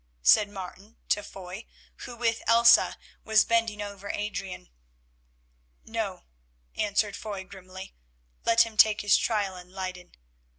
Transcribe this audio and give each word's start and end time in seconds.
said 0.23 0.49
Martin 0.49 0.97
to 1.09 1.21
Foy, 1.21 1.67
who 2.05 2.15
with 2.17 2.41
Elsa 2.47 2.97
was 3.23 3.45
bending 3.45 3.83
over 3.83 4.09
Adrian. 4.09 4.67
"No," 5.85 6.23
answered 6.75 7.15
Foy 7.15 7.43
grimly, 7.43 7.93
"let 8.43 8.61
him 8.65 8.77
take 8.77 9.01
his 9.01 9.15
trial 9.15 9.55
in 9.55 9.71
Leyden. 9.71 10.13